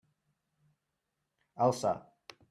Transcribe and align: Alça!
Alça! 1.55 2.09